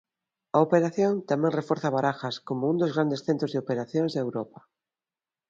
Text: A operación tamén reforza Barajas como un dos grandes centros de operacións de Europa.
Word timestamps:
A 0.55 0.57
operación 0.67 1.13
tamén 1.29 1.55
reforza 1.59 1.93
Barajas 1.97 2.35
como 2.47 2.63
un 2.71 2.75
dos 2.81 2.91
grandes 2.95 3.23
centros 3.27 3.51
de 3.51 3.61
operacións 3.63 4.11
de 4.13 4.19
Europa. 4.25 4.59